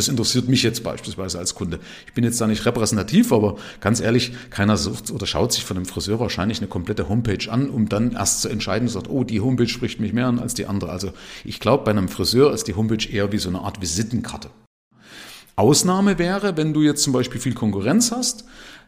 Das 0.00 0.08
interessiert 0.08 0.48
mich 0.48 0.62
jetzt 0.62 0.82
beispielsweise 0.82 1.38
als 1.38 1.54
Kunde. 1.54 1.78
Ich 2.06 2.14
bin 2.14 2.24
jetzt 2.24 2.40
da 2.40 2.46
nicht 2.46 2.64
repräsentativ, 2.64 3.32
aber 3.32 3.56
ganz 3.82 4.00
ehrlich, 4.00 4.32
keiner 4.48 4.78
sucht 4.78 5.10
oder 5.10 5.26
schaut 5.26 5.52
sich 5.52 5.62
von 5.62 5.76
einem 5.76 5.84
Friseur 5.84 6.18
wahrscheinlich 6.18 6.56
eine 6.56 6.68
komplette 6.68 7.10
Homepage 7.10 7.52
an, 7.52 7.68
um 7.68 7.90
dann 7.90 8.12
erst 8.12 8.40
zu 8.40 8.48
entscheiden 8.48 8.88
und 8.88 8.94
sagt, 8.94 9.10
oh, 9.10 9.24
die 9.24 9.42
Homepage 9.42 9.68
spricht 9.68 10.00
mich 10.00 10.14
mehr 10.14 10.26
an 10.26 10.38
als 10.38 10.54
die 10.54 10.64
andere. 10.64 10.90
Also 10.90 11.12
ich 11.44 11.60
glaube, 11.60 11.84
bei 11.84 11.90
einem 11.90 12.08
Friseur 12.08 12.54
ist 12.54 12.66
die 12.66 12.76
Homepage 12.76 13.06
eher 13.12 13.30
wie 13.30 13.36
so 13.36 13.50
eine 13.50 13.60
Art 13.60 13.82
Visitenkarte. 13.82 14.48
Ausnahme 15.56 16.18
wäre, 16.18 16.56
wenn 16.56 16.72
du 16.72 16.80
jetzt 16.80 17.02
zum 17.02 17.12
Beispiel 17.12 17.42
viel 17.42 17.52
Konkurrenz 17.52 18.10
hast, 18.10 18.46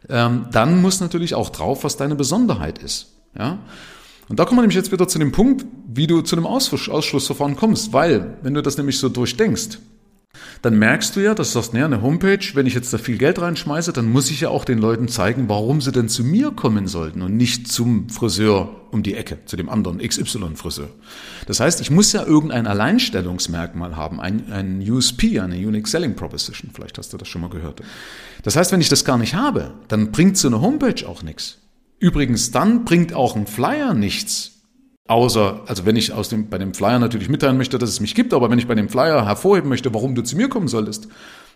ähm, 0.09 0.47
dann 0.51 0.81
muss 0.81 1.01
natürlich 1.01 1.35
auch 1.35 1.51
drauf, 1.51 1.85
was 1.85 1.99
deine 1.99 2.15
Besonderheit 2.15 2.79
ist. 2.79 3.09
Ja? 3.39 3.59
Und 4.31 4.39
da 4.39 4.47
kommen 4.47 4.57
wir 4.57 4.63
nämlich 4.63 4.77
jetzt 4.77 4.93
wieder 4.93 5.09
zu 5.09 5.19
dem 5.19 5.31
Punkt, 5.31 5.67
wie 5.87 6.07
du 6.07 6.23
zu 6.23 6.37
einem 6.37 6.47
Ausschlussverfahren 6.47 7.57
kommst, 7.57 7.93
weil, 7.93 8.39
wenn 8.41 8.55
du 8.55 8.63
das 8.63 8.79
nämlich 8.79 8.99
so 8.99 9.11
durchdenkst, 9.11 9.79
dann 10.63 10.79
merkst 10.79 11.17
du 11.17 11.21
ja, 11.21 11.35
dass 11.35 11.49
du 11.49 11.55
sagst, 11.55 11.75
naja, 11.75 11.87
eine 11.87 12.03
Homepage, 12.03 12.45
wenn 12.55 12.67
ich 12.67 12.75
jetzt 12.75 12.93
da 12.93 12.99
viel 12.99 13.19
Geld 13.19 13.41
reinschmeiße, 13.41 13.93
dann 13.93 14.11
muss 14.11 14.31
ich 14.31 14.41
ja 14.41 14.49
auch 14.49 14.65
den 14.65 14.79
Leuten 14.79 15.09
zeigen, 15.09 15.49
warum 15.49 15.81
sie 15.81 15.93
denn 15.93 16.09
zu 16.09 16.25
mir 16.25 16.53
kommen 16.53 16.87
sollten 16.87 17.23
und 17.23 17.37
nicht 17.37 17.71
zum 17.71 18.09
Friseur 18.09 18.83
um 18.93 19.03
die 19.03 19.15
Ecke, 19.15 19.39
zu 19.47 19.57
dem 19.57 19.69
anderen 19.69 19.99
XY-Friseur. 19.99 20.89
Das 21.47 21.61
heißt, 21.61 21.81
ich 21.81 21.91
muss 21.91 22.13
ja 22.13 22.25
irgendein 22.25 22.67
Alleinstellungsmerkmal 22.67 23.97
haben, 23.97 24.21
ein, 24.21 24.53
ein 24.53 24.89
USP, 24.89 25.41
eine 25.41 25.57
Unique 25.57 25.89
Selling 25.89 26.15
Proposition. 26.15 26.71
Vielleicht 26.73 26.99
hast 26.99 27.13
du 27.13 27.17
das 27.17 27.27
schon 27.27 27.41
mal 27.41 27.51
gehört. 27.51 27.83
Das 28.43 28.55
heißt, 28.55 28.71
wenn 28.71 28.81
ich 28.81 28.91
das 28.91 29.05
gar 29.05 29.19
nicht 29.19 29.35
habe, 29.35 29.75
dann 29.89 30.13
bringt 30.13 30.37
so 30.37 30.49
eine 30.49 30.61
Homepage 30.61 31.09
auch 31.09 31.23
nichts. 31.23 31.59
Übrigens, 31.99 32.51
dann 32.51 32.85
bringt 32.85 33.15
auch 33.15 33.35
ein 33.35 33.47
Flyer 33.47 33.95
nichts, 33.95 34.62
Außer, 35.09 35.63
also 35.67 35.85
wenn 35.85 35.97
ich 35.97 36.13
aus 36.13 36.29
dem, 36.29 36.49
bei 36.49 36.59
dem 36.59 36.75
Flyer 36.75 36.99
natürlich 36.99 37.29
mitteilen 37.29 37.57
möchte, 37.57 37.79
dass 37.79 37.91
es 37.91 38.01
mich 38.01 38.15
gibt, 38.15 38.33
aber 38.33 38.51
wenn 38.51 38.59
ich 38.59 38.69
bei 38.69 38.75
dem 38.75 38.89
Flyer 38.89 39.27
hervorheben 39.27 39.69
möchte, 39.69 39.93
warum 39.93 40.15
du 40.15 40.23
zu 40.23 40.37
mir 40.37 40.49
kommen 40.49 40.69
solltest, 40.69 41.09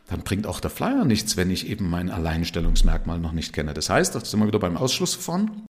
dann 0.09 0.23
bringt 0.23 0.47
auch 0.47 0.61
der 0.61 0.71
Flyer 0.71 1.05
nichts, 1.05 1.37
wenn 1.37 1.51
ich 1.51 1.69
eben 1.69 1.89
mein 1.89 2.11
Alleinstellungsmerkmal 2.11 3.19
noch 3.19 3.33
nicht 3.33 3.53
kenne. 3.53 3.75
Das 3.75 3.91
heißt, 3.91 4.15
das 4.15 4.31
sind 4.31 4.41
wir 4.41 4.47
wieder 4.47 4.59
beim 4.59 4.77
Ausschlussverfahren. 4.77 5.65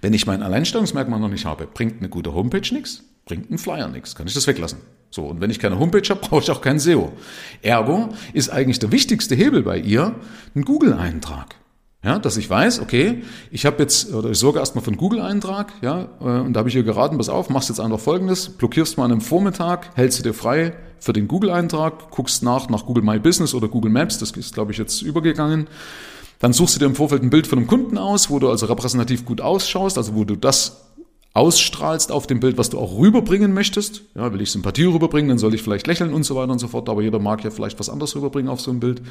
Wenn 0.00 0.14
ich 0.14 0.26
mein 0.26 0.42
Alleinstellungsmerkmal 0.42 1.20
noch 1.20 1.28
nicht 1.28 1.44
habe, 1.44 1.66
bringt 1.66 1.98
eine 1.98 2.08
gute 2.08 2.32
Homepage 2.34 2.72
nichts, 2.72 3.04
bringt 3.24 3.50
ein 3.50 3.58
Flyer 3.58 3.88
nichts, 3.88 4.14
kann 4.14 4.26
ich 4.26 4.34
das 4.34 4.46
weglassen. 4.46 4.78
So, 5.10 5.26
und 5.26 5.40
wenn 5.40 5.50
ich 5.50 5.58
keine 5.58 5.78
Homepage 5.78 6.08
habe, 6.08 6.20
brauche 6.28 6.42
ich 6.42 6.50
auch 6.50 6.60
kein 6.60 6.78
SEO. 6.78 7.12
Ergo 7.62 8.08
ist 8.32 8.50
eigentlich 8.50 8.78
der 8.78 8.92
wichtigste 8.92 9.34
Hebel 9.34 9.62
bei 9.62 9.78
ihr 9.78 10.14
ein 10.54 10.62
Google-Eintrag. 10.62 11.56
Ja, 12.04 12.20
dass 12.20 12.36
ich 12.36 12.48
weiß, 12.48 12.80
okay, 12.80 13.24
ich 13.50 13.66
habe 13.66 13.82
jetzt, 13.82 14.14
oder 14.14 14.30
ich 14.30 14.38
sorge 14.38 14.60
erstmal 14.60 14.84
für 14.84 14.90
einen 14.90 14.98
Google-Eintrag, 14.98 15.72
ja, 15.82 16.08
äh, 16.20 16.24
und 16.24 16.52
da 16.52 16.60
habe 16.60 16.68
ich 16.68 16.76
ihr 16.76 16.84
geraten, 16.84 17.16
pass 17.18 17.28
auf, 17.28 17.50
machst 17.50 17.70
jetzt 17.70 17.80
einfach 17.80 17.98
folgendes, 17.98 18.50
blockierst 18.50 18.98
mal 18.98 19.06
an 19.06 19.12
einem 19.12 19.20
Vormittag, 19.20 19.90
hältst 19.96 20.20
du 20.20 20.22
dir 20.22 20.32
frei 20.32 20.74
für 21.00 21.12
den 21.12 21.26
Google-Eintrag, 21.26 22.12
guckst 22.12 22.44
nach 22.44 22.68
nach 22.68 22.86
Google 22.86 23.02
My 23.02 23.18
Business 23.18 23.52
oder 23.52 23.66
Google 23.66 23.90
Maps, 23.90 24.18
das 24.18 24.30
ist, 24.30 24.54
glaube 24.54 24.70
ich, 24.70 24.78
jetzt 24.78 25.02
übergegangen. 25.02 25.66
Dann 26.38 26.52
suchst 26.52 26.76
du 26.76 26.78
dir 26.78 26.86
im 26.86 26.94
Vorfeld 26.94 27.24
ein 27.24 27.30
Bild 27.30 27.48
von 27.48 27.58
einem 27.58 27.66
Kunden 27.66 27.98
aus, 27.98 28.30
wo 28.30 28.38
du 28.38 28.48
also 28.48 28.66
repräsentativ 28.66 29.24
gut 29.24 29.40
ausschaust, 29.40 29.98
also 29.98 30.14
wo 30.14 30.22
du 30.22 30.36
das 30.36 30.84
ausstrahlst 31.34 32.12
auf 32.12 32.28
dem 32.28 32.38
Bild, 32.38 32.58
was 32.58 32.70
du 32.70 32.78
auch 32.78 32.96
rüberbringen 32.98 33.52
möchtest. 33.52 34.02
Ja, 34.14 34.32
will 34.32 34.40
ich 34.40 34.52
Sympathie 34.52 34.84
rüberbringen, 34.84 35.28
dann 35.28 35.38
soll 35.38 35.54
ich 35.54 35.62
vielleicht 35.62 35.88
lächeln 35.88 36.12
und 36.12 36.22
so 36.22 36.36
weiter 36.36 36.52
und 36.52 36.58
so 36.60 36.68
fort, 36.68 36.88
aber 36.88 37.02
jeder 37.02 37.18
mag 37.18 37.42
ja 37.42 37.50
vielleicht 37.50 37.78
was 37.80 37.90
anderes 37.90 38.14
rüberbringen 38.14 38.50
auf 38.50 38.60
so 38.60 38.70
ein 38.70 38.78
Bild. 38.78 39.02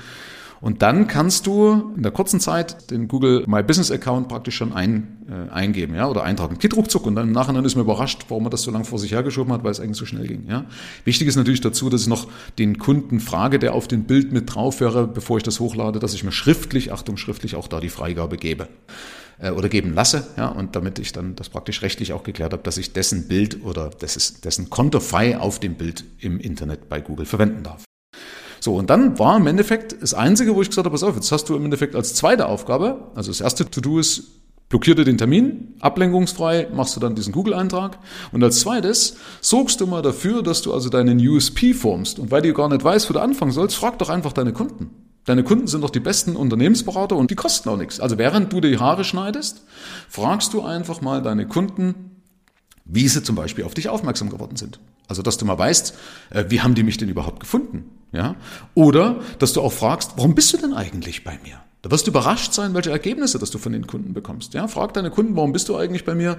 Und 0.59 0.81
dann 0.81 1.07
kannst 1.07 1.47
du 1.47 1.93
in 1.95 2.03
der 2.03 2.11
kurzen 2.11 2.39
Zeit 2.39 2.89
den 2.91 3.07
Google 3.07 3.43
My 3.47 3.63
Business 3.63 3.91
Account 3.91 4.27
praktisch 4.27 4.55
schon 4.55 4.73
ein, 4.73 5.17
äh, 5.29 5.51
eingeben, 5.51 5.95
ja, 5.95 6.07
oder 6.07 6.23
eintragen. 6.23 6.57
Geht 6.57 6.75
ruckzuck 6.75 7.05
und 7.05 7.15
dann 7.15 7.27
im 7.27 7.33
Nachhinein 7.33 7.65
ist 7.65 7.75
man 7.75 7.85
überrascht, 7.85 8.25
warum 8.29 8.43
man 8.43 8.51
das 8.51 8.63
so 8.63 8.71
lange 8.71 8.85
vor 8.85 8.99
sich 8.99 9.11
hergeschoben 9.11 9.53
hat, 9.53 9.63
weil 9.63 9.71
es 9.71 9.79
eigentlich 9.79 9.97
so 9.97 10.05
schnell 10.05 10.27
ging, 10.27 10.45
ja. 10.49 10.65
Wichtig 11.03 11.27
ist 11.27 11.35
natürlich 11.35 11.61
dazu, 11.61 11.89
dass 11.89 12.01
ich 12.01 12.07
noch 12.07 12.27
den 12.57 12.77
Kunden 12.77 13.19
frage, 13.19 13.59
der 13.59 13.73
auf 13.73 13.87
dem 13.87 14.03
Bild 14.05 14.31
mit 14.31 14.53
drauf 14.53 14.79
wäre, 14.79 15.07
bevor 15.07 15.37
ich 15.37 15.43
das 15.43 15.59
hochlade, 15.59 15.99
dass 15.99 16.13
ich 16.13 16.23
mir 16.23 16.31
schriftlich, 16.31 16.91
Achtung, 16.91 17.17
schriftlich 17.17 17.55
auch 17.55 17.67
da 17.67 17.79
die 17.79 17.89
Freigabe 17.89 18.37
gebe 18.37 18.67
äh, 19.39 19.51
oder 19.51 19.69
geben 19.69 19.93
lasse, 19.93 20.27
ja, 20.37 20.47
und 20.47 20.75
damit 20.75 20.99
ich 20.99 21.11
dann 21.11 21.35
das 21.35 21.49
praktisch 21.49 21.81
rechtlich 21.81 22.13
auch 22.13 22.23
geklärt 22.23 22.53
habe, 22.53 22.63
dass 22.63 22.77
ich 22.77 22.93
dessen 22.93 23.27
Bild 23.27 23.63
oder 23.63 23.89
dessen 23.89 24.69
Konterfei 24.69 25.37
auf 25.37 25.59
dem 25.59 25.75
Bild 25.75 26.03
im 26.19 26.39
Internet 26.39 26.89
bei 26.89 27.01
Google 27.01 27.25
verwenden 27.25 27.63
darf. 27.63 27.86
So, 28.59 28.75
und 28.75 28.89
dann 28.89 29.19
war 29.19 29.37
im 29.37 29.47
Endeffekt 29.47 30.01
das 30.01 30.13
Einzige, 30.13 30.55
wo 30.55 30.61
ich 30.61 30.69
gesagt 30.69 30.85
habe, 30.85 30.93
pass 30.93 31.03
auf, 31.03 31.15
jetzt 31.15 31.31
hast 31.31 31.49
du 31.49 31.55
im 31.55 31.65
Endeffekt 31.65 31.95
als 31.95 32.13
zweite 32.13 32.47
Aufgabe, 32.47 33.11
also 33.15 33.31
das 33.31 33.41
erste 33.41 33.69
To-Do 33.69 33.99
ist, 33.99 34.23
blockier 34.69 34.95
dir 34.95 35.05
den 35.05 35.17
Termin, 35.17 35.75
ablenkungsfrei, 35.79 36.67
machst 36.73 36.95
du 36.95 36.99
dann 36.99 37.15
diesen 37.15 37.33
Google-Eintrag. 37.33 37.99
Und 38.31 38.43
als 38.43 38.59
zweites 38.59 39.15
sorgst 39.41 39.79
du 39.79 39.87
mal 39.87 40.01
dafür, 40.01 40.43
dass 40.43 40.61
du 40.61 40.73
also 40.73 40.89
deinen 40.89 41.19
USP 41.25 41.73
formst. 41.73 42.19
Und 42.19 42.31
weil 42.31 42.41
du 42.41 42.53
gar 42.53 42.69
nicht 42.69 42.83
weißt, 42.83 43.09
wo 43.09 43.13
du 43.13 43.21
anfangen 43.21 43.51
sollst, 43.51 43.77
frag 43.77 43.97
doch 43.99 44.09
einfach 44.09 44.33
deine 44.33 44.53
Kunden. 44.53 44.89
Deine 45.23 45.43
Kunden 45.43 45.67
sind 45.67 45.81
doch 45.81 45.89
die 45.89 45.99
besten 45.99 46.35
Unternehmensberater 46.35 47.15
und 47.15 47.31
die 47.31 47.35
kosten 47.35 47.69
auch 47.69 47.77
nichts. 47.77 47.99
Also 47.99 48.17
während 48.17 48.51
du 48.53 48.61
die 48.61 48.77
Haare 48.77 49.03
schneidest, 49.03 49.63
fragst 50.09 50.53
du 50.53 50.61
einfach 50.61 51.01
mal 51.01 51.21
deine 51.21 51.47
Kunden, 51.47 52.21
wie 52.85 53.07
sie 53.07 53.23
zum 53.23 53.35
Beispiel 53.35 53.65
auf 53.65 53.73
dich 53.73 53.89
aufmerksam 53.89 54.29
geworden 54.29 54.55
sind. 54.55 54.79
Also, 55.07 55.21
dass 55.21 55.37
du 55.37 55.45
mal 55.45 55.57
weißt, 55.57 55.93
äh, 56.31 56.45
wie 56.49 56.61
haben 56.61 56.75
die 56.75 56.83
mich 56.83 56.97
denn 56.97 57.09
überhaupt 57.09 57.39
gefunden? 57.39 57.96
Ja? 58.17 58.35
Oder, 58.73 59.21
dass 59.37 59.53
du 59.53 59.61
auch 59.61 59.71
fragst, 59.71 60.13
warum 60.17 60.33
bist 60.33 60.51
du 60.51 60.57
denn 60.57 60.73
eigentlich 60.73 61.23
bei 61.23 61.39
mir? 61.43 61.61
Da 61.83 61.91
wirst 61.91 62.07
du 62.07 62.11
überrascht 62.11 62.51
sein, 62.51 62.73
welche 62.73 62.89
Ergebnisse, 62.89 63.37
dass 63.37 63.51
du 63.51 63.59
von 63.59 63.71
den 63.71 63.85
Kunden 63.85 64.13
bekommst. 64.13 64.55
Ja? 64.55 64.67
Frag 64.67 64.93
deine 64.93 65.11
Kunden, 65.11 65.35
warum 65.35 65.53
bist 65.53 65.69
du 65.69 65.77
eigentlich 65.77 66.03
bei 66.03 66.15
mir? 66.15 66.37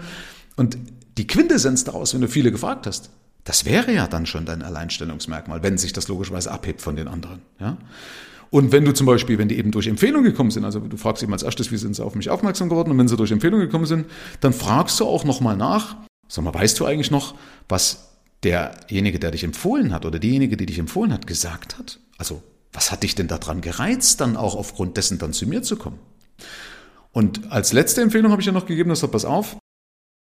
Und 0.57 0.77
die 1.17 1.29
Quintessenz 1.29 1.85
daraus, 1.85 2.13
wenn 2.13 2.21
du 2.21 2.29
viele 2.29 2.51
gefragt 2.51 2.89
hast, 2.89 3.11
Das 3.49 3.65
wäre 3.65 3.93
ja 3.95 4.07
dann 4.07 4.27
schon 4.27 4.45
dein 4.45 4.63
Alleinstellungsmerkmal, 4.63 5.63
wenn 5.63 5.79
sich 5.79 5.95
das 5.95 6.07
logischerweise 6.09 6.51
abhebt 6.51 6.83
von 6.83 6.97
den 6.97 7.09
anderen. 7.09 7.41
Ja? 7.59 7.79
Und 8.51 8.73
wenn 8.73 8.85
du 8.85 8.93
zum 8.93 9.07
Beispiel, 9.07 9.39
wenn 9.39 9.49
die 9.49 9.57
eben 9.57 9.71
durch 9.71 9.87
Empfehlung 9.87 10.23
gekommen 10.23 10.51
sind, 10.51 10.67
also 10.67 10.81
du 10.81 10.97
fragst 10.99 11.23
eben 11.23 11.33
als 11.33 11.43
erstes, 11.43 11.73
wie 11.73 11.79
sind 11.79 11.97
sie 11.97 12.05
auf 12.05 12.15
mich 12.15 12.29
aufmerksam 12.29 12.69
geworden, 12.69 12.91
und 12.91 12.99
wenn 12.99 13.09
sie 13.09 13.17
durch 13.17 13.31
Empfehlung 13.31 13.61
gekommen 13.61 13.87
sind, 13.87 14.05
dann 14.43 14.53
fragst 14.53 15.01
du 15.01 15.07
auch 15.07 15.25
nochmal 15.25 15.57
nach, 15.57 15.97
sag 16.29 16.45
mal, 16.45 16.53
weißt 16.53 16.79
du 16.79 16.85
eigentlich 16.85 17.11
noch, 17.11 17.37
was 17.71 18.08
derjenige, 18.45 19.19
der 19.19 19.31
dich 19.31 19.45
empfohlen 19.45 19.93
hat 19.93 20.05
oder 20.07 20.19
diejenige, 20.19 20.57
die 20.57 20.67
dich 20.67 20.79
empfohlen 20.79 21.13
hat, 21.13 21.27
gesagt 21.27 21.79
hat? 21.79 22.01
Also, 22.19 22.43
was 22.73 22.93
hat 22.93 23.03
dich 23.03 23.15
denn 23.15 23.29
daran 23.29 23.61
gereizt, 23.61 24.21
dann 24.21 24.37
auch 24.37 24.55
aufgrund 24.55 24.97
dessen 24.97 25.19
dann 25.19 25.33
zu 25.33 25.47
mir 25.47 25.63
zu 25.63 25.77
kommen? 25.77 25.99
Und 27.13 27.51
als 27.51 27.73
letzte 27.73 28.03
Empfehlung 28.03 28.31
habe 28.31 28.43
ich 28.43 28.47
ja 28.47 28.53
noch 28.53 28.67
gegeben, 28.67 28.91
das 28.91 29.07
pass 29.09 29.25
auf, 29.25 29.57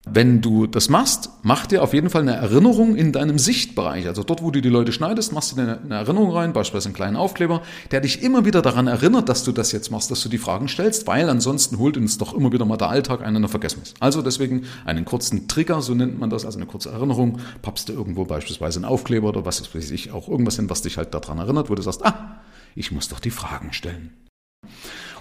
wenn 0.07 0.43
du 0.43 0.67
das 0.67 0.91
machst, 0.91 1.31
mach 1.43 1.67
dir 1.67 1.83
auf 1.83 1.95
jeden 1.95 2.11
Fall 2.11 2.23
eine 2.23 2.35
Erinnerung 2.35 2.95
in 2.95 3.13
deinem 3.13 3.39
Sichtbereich. 3.39 4.07
Also 4.07 4.23
dort, 4.23 4.43
wo 4.43 4.51
du 4.51 4.61
die 4.61 4.69
Leute 4.69 4.93
schneidest, 4.93 5.33
machst 5.33 5.53
du 5.53 5.57
dir 5.57 5.81
eine 5.83 5.95
Erinnerung 5.95 6.31
rein, 6.31 6.53
beispielsweise 6.53 6.89
einen 6.89 6.95
kleinen 6.95 7.17
Aufkleber, 7.17 7.63
der 7.91 8.03
dich 8.03 8.23
immer 8.23 8.45
wieder 8.45 8.61
daran 8.61 8.87
erinnert, 8.87 9.31
dass 9.31 9.45
du 9.45 9.53
das 9.53 9.73
jetzt 9.73 9.91
machst, 9.91 10.11
dass 10.11 10.23
du 10.23 10.29
die 10.29 10.37
Fragen 10.37 10.69
stellst, 10.69 11.07
weil 11.07 11.29
ansonsten 11.31 11.79
holt 11.79 11.97
uns 11.97 12.19
doch 12.19 12.35
immer 12.35 12.53
wieder 12.53 12.67
mal 12.67 12.77
der 12.77 12.91
Alltag 12.91 13.23
einen 13.23 13.37
in 13.37 13.43
der 13.43 13.49
Vergessnis. 13.49 13.95
Also 13.99 14.21
deswegen 14.21 14.65
einen 14.85 15.07
kurzen 15.07 15.49
Trigger, 15.49 15.81
so 15.81 15.95
nennt 15.95 16.19
man 16.19 16.29
das, 16.29 16.45
also 16.45 16.59
eine 16.59 16.67
kurze 16.67 16.91
Erinnerung, 16.91 17.39
pappst 17.63 17.89
du 17.89 17.95
irgendwo 17.95 18.27
beispielsweise 18.27 18.81
einen 18.81 18.85
Aufkleber 18.85 19.31
oder 19.31 19.47
was 19.47 19.75
weiß 19.75 19.91
ich, 19.91 20.13
auch 20.13 20.29
irgendwas 20.29 20.57
hin, 20.57 20.69
was 20.69 20.83
dich 20.83 20.99
halt 20.99 21.15
daran 21.15 21.39
erinnert, 21.39 21.71
wo 21.71 21.75
du 21.75 21.83
sagst, 21.83 22.05
ah, 22.05 22.43
ich 22.75 22.93
muss 22.93 23.09
doch 23.09 23.21
die 23.21 23.31
Fragen 23.31 23.73
stellen. 23.73 24.13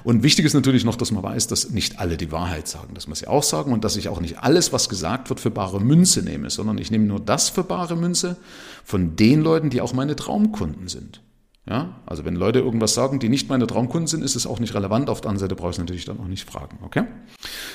Und 0.04 0.24
wichtig 0.24 0.46
ist 0.46 0.54
natürlich 0.54 0.84
noch, 0.84 0.96
dass 0.96 1.12
man 1.12 1.24
weiß, 1.24 1.48
dass 1.48 1.70
nicht 1.70 2.00
alle 2.00 2.18
die 2.18 2.32
Wahrheit 2.32 2.68
sagen. 2.68 2.94
Das 2.94 3.08
muss 3.08 3.22
ich 3.22 3.28
auch 3.28 3.44
sagen 3.44 3.72
und 3.72 3.84
dass 3.84 3.96
ich 3.96 4.10
auch 4.10 4.20
nicht 4.20 4.40
alles, 4.40 4.74
was 4.74 4.90
gesagt 4.90 5.30
wird, 5.30 5.40
für 5.40 5.52
bare 5.52 5.80
Münze 5.80 6.24
nehme, 6.24 6.50
sondern 6.50 6.78
ich 6.78 6.92
nehme 6.92 7.06
nur 7.06 7.20
das 7.20 7.50
für 7.50 7.64
bare 7.64 7.96
Münze 7.96 8.38
von 8.84 9.16
den 9.16 9.42
Leuten, 9.42 9.70
die 9.70 9.82
auch 9.82 9.94
meine 9.94 10.16
Traumkunden 10.16 10.88
sind. 10.88 11.22
Ja, 11.66 12.02
also 12.06 12.26
wenn 12.26 12.36
Leute 12.36 12.60
irgendwas 12.60 12.94
sagen, 12.94 13.20
die 13.20 13.30
nicht 13.30 13.48
meine 13.48 13.68
Traumkunden 13.68 14.08
sind, 14.08 14.22
ist 14.22 14.36
es 14.36 14.46
auch 14.46 14.60
nicht 14.60 14.74
relevant. 14.74 15.10
Auf 15.10 15.22
der 15.22 15.30
anderen 15.30 15.48
Seite 15.48 15.56
brauchst 15.56 15.78
du 15.78 15.84
natürlich 15.84 16.04
dann 16.04 16.20
auch 16.20 16.28
nicht 16.28 16.50
fragen. 16.50 16.80
Okay? 16.84 17.06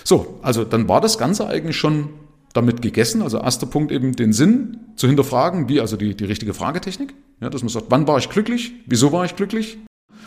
So, 0.04 0.38
also 0.42 0.64
dann 0.64 0.88
war 0.88 1.00
das 1.00 1.16
Ganze 1.16 1.46
eigentlich 1.46 1.76
schon 1.76 2.10
damit 2.52 2.82
gegessen. 2.82 3.22
Also 3.22 3.38
erster 3.38 3.66
Punkt 3.66 3.90
eben 3.90 4.14
den 4.14 4.34
Sinn 4.34 4.78
zu 4.96 5.06
hinterfragen, 5.06 5.70
wie 5.70 5.80
also 5.80 5.96
die, 5.96 6.14
die 6.14 6.24
richtige 6.24 6.52
Fragetechnik. 6.52 7.14
Ja, 7.40 7.48
dass 7.48 7.62
man 7.62 7.70
sagt, 7.70 7.86
wann 7.88 8.06
war 8.06 8.18
ich 8.18 8.28
glücklich? 8.28 8.74
Wieso 8.86 9.10
war 9.12 9.24
ich 9.24 9.36
glücklich? 9.36 9.78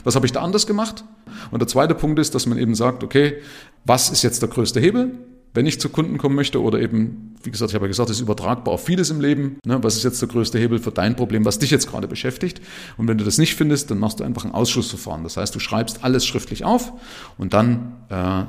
Was 0.03 0.15
habe 0.15 0.25
ich 0.25 0.31
da 0.31 0.41
anders 0.41 0.67
gemacht? 0.67 1.03
Und 1.51 1.59
der 1.59 1.67
zweite 1.67 1.95
Punkt 1.95 2.19
ist, 2.19 2.33
dass 2.35 2.45
man 2.45 2.57
eben 2.57 2.75
sagt, 2.75 3.03
okay, 3.03 3.41
was 3.85 4.09
ist 4.09 4.23
jetzt 4.23 4.41
der 4.41 4.49
größte 4.49 4.79
Hebel? 4.79 5.11
Wenn 5.53 5.65
ich 5.65 5.81
zu 5.81 5.89
Kunden 5.89 6.17
kommen 6.17 6.35
möchte 6.35 6.61
oder 6.61 6.79
eben, 6.79 7.35
wie 7.43 7.51
gesagt, 7.51 7.71
ich 7.71 7.75
habe 7.75 7.85
ja 7.85 7.89
gesagt, 7.89 8.09
es 8.09 8.17
ist 8.17 8.21
übertragbar 8.21 8.73
auf 8.73 8.85
vieles 8.85 9.09
im 9.09 9.19
Leben. 9.19 9.57
Ne? 9.65 9.83
Was 9.83 9.97
ist 9.97 10.03
jetzt 10.03 10.21
der 10.21 10.29
größte 10.29 10.57
Hebel 10.57 10.79
für 10.79 10.91
dein 10.91 11.15
Problem, 11.15 11.43
was 11.43 11.59
dich 11.59 11.71
jetzt 11.71 11.89
gerade 11.89 12.07
beschäftigt? 12.07 12.61
Und 12.97 13.09
wenn 13.09 13.17
du 13.17 13.25
das 13.25 13.37
nicht 13.37 13.55
findest, 13.55 13.91
dann 13.91 13.99
machst 13.99 14.21
du 14.21 14.23
einfach 14.23 14.45
ein 14.45 14.51
Ausschlussverfahren. 14.51 15.23
Das 15.23 15.35
heißt, 15.35 15.53
du 15.53 15.59
schreibst 15.59 16.05
alles 16.05 16.25
schriftlich 16.25 16.63
auf 16.63 16.93
und 17.37 17.53
dann 17.53 17.97
äh, 18.09 18.43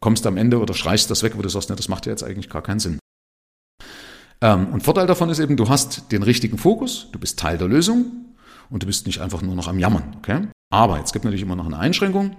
kommst 0.00 0.26
du 0.26 0.28
am 0.28 0.36
Ende 0.36 0.58
oder 0.58 0.74
streichst 0.74 1.10
das 1.10 1.22
weg, 1.22 1.34
wo 1.36 1.42
du 1.42 1.48
sagst, 1.48 1.70
ne, 1.70 1.76
das 1.76 1.88
macht 1.88 2.04
ja 2.04 2.12
jetzt 2.12 2.22
eigentlich 2.22 2.50
gar 2.50 2.62
keinen 2.62 2.80
Sinn. 2.80 2.98
Ähm, 4.42 4.66
und 4.72 4.82
Vorteil 4.82 5.06
davon 5.06 5.30
ist 5.30 5.38
eben, 5.38 5.56
du 5.56 5.70
hast 5.70 6.12
den 6.12 6.22
richtigen 6.22 6.58
Fokus, 6.58 7.08
du 7.12 7.18
bist 7.18 7.38
Teil 7.38 7.56
der 7.56 7.68
Lösung 7.68 8.06
und 8.68 8.82
du 8.82 8.86
bist 8.86 9.06
nicht 9.06 9.20
einfach 9.20 9.40
nur 9.40 9.54
noch 9.54 9.68
am 9.68 9.78
Jammern. 9.78 10.16
Okay? 10.18 10.48
Aber 10.72 10.96
jetzt 10.98 11.12
gibt 11.12 11.26
natürlich 11.26 11.42
immer 11.42 11.54
noch 11.54 11.66
eine 11.66 11.78
Einschränkung. 11.78 12.34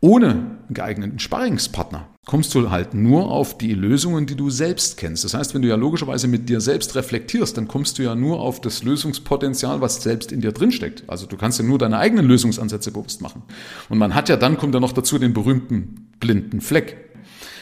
Ohne 0.00 0.30
einen 0.30 0.74
geeigneten 0.74 1.18
Sparringspartner 1.18 2.06
kommst 2.26 2.54
du 2.54 2.70
halt 2.70 2.92
nur 2.92 3.30
auf 3.30 3.56
die 3.56 3.72
Lösungen, 3.72 4.26
die 4.26 4.36
du 4.36 4.50
selbst 4.50 4.98
kennst. 4.98 5.24
Das 5.24 5.32
heißt, 5.32 5.54
wenn 5.54 5.62
du 5.62 5.68
ja 5.68 5.76
logischerweise 5.76 6.28
mit 6.28 6.50
dir 6.50 6.60
selbst 6.60 6.94
reflektierst, 6.96 7.56
dann 7.56 7.68
kommst 7.68 7.98
du 7.98 8.02
ja 8.02 8.14
nur 8.14 8.40
auf 8.40 8.60
das 8.60 8.82
Lösungspotenzial, 8.82 9.80
was 9.80 10.02
selbst 10.02 10.32
in 10.32 10.42
dir 10.42 10.52
drinsteckt. 10.52 11.04
Also 11.06 11.24
du 11.24 11.38
kannst 11.38 11.58
ja 11.60 11.64
nur 11.64 11.78
deine 11.78 11.96
eigenen 11.96 12.26
Lösungsansätze 12.26 12.90
bewusst 12.90 13.22
machen. 13.22 13.42
Und 13.88 13.96
man 13.96 14.14
hat 14.14 14.28
ja 14.28 14.36
dann, 14.36 14.58
kommt 14.58 14.74
ja 14.74 14.80
noch 14.80 14.92
dazu, 14.92 15.18
den 15.18 15.32
berühmten 15.32 16.10
blinden 16.20 16.60
Fleck. 16.60 16.96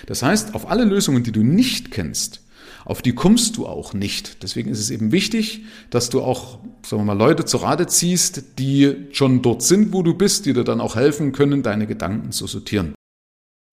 Das 0.07 0.25
heißt, 0.25 0.57
auf 0.57 0.69
alle 0.69 0.85
Lösungen, 0.85 1.23
die 1.23 1.33
du 1.33 1.45
nicht 1.45 1.93
kennst, 1.93 2.43
auf 2.91 3.03
die 3.03 3.13
kommst 3.13 3.57
du 3.57 3.67
auch 3.67 3.95
nicht. 3.95 4.43
Deswegen 4.43 4.69
ist 4.69 4.81
es 4.81 4.91
eben 4.91 5.13
wichtig, 5.13 5.65
dass 5.91 6.11
du 6.11 6.23
auch, 6.23 6.59
sagen 6.85 7.03
wir 7.03 7.15
mal, 7.15 7.17
Leute 7.17 7.45
zur 7.45 7.63
Rate 7.63 7.87
ziehst, 7.87 8.59
die 8.59 9.07
schon 9.13 9.43
dort 9.43 9.63
sind, 9.63 9.93
wo 9.93 10.03
du 10.03 10.15
bist, 10.15 10.45
die 10.45 10.53
dir 10.53 10.65
dann 10.65 10.81
auch 10.81 10.97
helfen 10.97 11.31
können, 11.31 11.63
deine 11.63 11.87
Gedanken 11.87 12.33
zu 12.33 12.49
sortieren. 12.49 12.95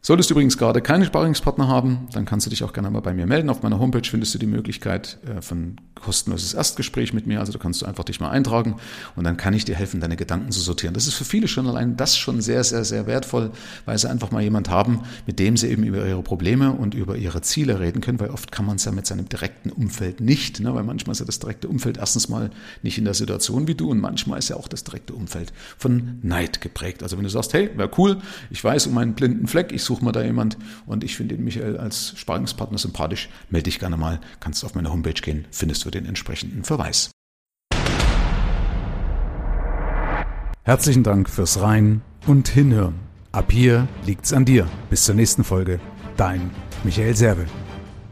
Solltest 0.08 0.30
du 0.30 0.36
übrigens 0.36 0.58
gerade 0.58 0.80
keine 0.80 1.04
Sparingspartner 1.04 1.68
haben, 1.68 2.08
dann 2.14 2.24
kannst 2.24 2.46
du 2.46 2.50
dich 2.50 2.64
auch 2.64 2.72
gerne 2.72 2.90
mal 2.90 3.02
bei 3.02 3.14
mir 3.14 3.26
melden. 3.26 3.50
Auf 3.50 3.62
meiner 3.62 3.78
Homepage 3.78 4.08
findest 4.10 4.34
du 4.34 4.38
die 4.40 4.46
Möglichkeit 4.46 5.18
äh, 5.28 5.42
von 5.42 5.76
kostenloses 5.96 6.54
Erstgespräch 6.54 7.12
mit 7.12 7.28
mir. 7.28 7.42
Also 7.42 7.52
da 7.52 7.60
kannst 7.60 7.82
du 7.82 7.86
einfach 7.86 8.06
dich 8.06 8.22
mal 8.22 8.30
eintragen 8.30 8.78
und 9.18 9.26
dann 9.26 9.36
kann 9.36 9.54
ich 9.54 9.66
dir 9.66 9.76
helfen, 9.76 10.00
deine 10.00 10.16
Gedanken 10.16 10.54
zu 10.54 10.62
sortieren. 10.62 10.94
Das 10.94 11.08
ist 11.08 11.16
für 11.16 11.26
viele 11.26 11.50
schon 11.50 11.68
allein 11.68 11.98
das 11.98 12.16
schon 12.16 12.40
sehr, 12.40 12.64
sehr, 12.64 12.86
sehr 12.86 13.06
wertvoll, 13.06 13.52
weil 13.84 13.98
sie 13.98 14.10
einfach 14.10 14.32
mal 14.32 14.42
jemand 14.42 14.70
haben, 14.70 15.02
mit 15.26 15.40
dem 15.40 15.58
sie 15.58 15.68
eben 15.68 15.84
über 15.84 16.06
ihre 16.08 16.24
Probleme 16.24 16.72
und 16.72 16.94
über 16.94 17.18
ihre 17.18 17.42
Ziele 17.42 17.82
reden 17.82 18.00
können, 18.00 18.22
weil 18.22 18.30
oft 18.30 18.54
kann 18.54 18.66
man 18.66 18.78
es 18.78 18.86
ja 18.86 18.94
mit 18.94 19.06
seinem 19.06 19.28
direkten 19.28 19.72
Umfeld 19.72 20.22
nicht, 20.22 20.62
ne? 20.62 20.74
weil 20.74 20.84
manchmal 20.84 21.14
ist 21.14 21.20
ja 21.20 21.26
das 21.26 21.40
direkte 21.40 21.68
Umfeld 21.68 21.98
erstens 21.98 22.30
mal 22.30 22.50
nicht 22.82 22.98
in 22.98 23.04
der 23.04 23.14
Situation 23.14 23.68
wie 23.68 23.76
du 23.76 23.92
und 23.92 24.00
manchmal 24.00 24.40
ist 24.40 24.48
ja 24.48 24.56
auch 24.56 24.70
das 24.70 24.86
direkte 24.86 25.14
Umfeld 25.14 25.52
von 25.78 26.20
Neid 26.22 26.62
geprägt. 26.62 27.04
Also 27.04 27.18
wenn 27.18 27.24
du 27.24 27.30
sagst, 27.30 27.54
hey, 27.54 27.72
wäre 27.76 27.92
cool, 27.98 28.22
ich 28.50 28.64
weiß 28.64 28.88
um 28.88 28.94
meinen 28.94 29.14
blinden 29.14 29.48
Fleck, 29.48 29.74
ich 29.74 29.84
suche 29.84 29.97
mal 30.02 30.12
da 30.12 30.24
jemand 30.24 30.58
und 30.86 31.04
ich 31.04 31.16
finde 31.16 31.36
den 31.36 31.44
Michael 31.44 31.78
als 31.78 32.14
Sparingspartner 32.18 32.78
sympathisch, 32.78 33.30
melde 33.50 33.66
dich 33.66 33.80
gerne 33.80 33.98
mal, 33.98 34.20
kannst 34.40 34.64
auf 34.64 34.76
meine 34.76 34.92
Homepage 34.92 35.14
gehen, 35.14 35.46
findest 35.52 35.84
du 35.86 35.90
den 35.90 36.06
entsprechenden 36.06 36.64
Verweis. 36.64 37.12
Herzlichen 40.64 41.04
Dank 41.04 41.30
fürs 41.30 41.62
Rein 41.62 42.02
und 42.26 42.50
Hinhören. 42.50 42.96
Ab 43.32 43.52
hier 43.52 43.88
liegt's 44.06 44.34
an 44.34 44.44
dir. 44.44 44.68
Bis 44.90 45.06
zur 45.06 45.16
nächsten 45.16 45.46
Folge. 45.46 45.80
Dein 46.18 46.52
Michael 46.84 47.16
Serve. 47.16 47.46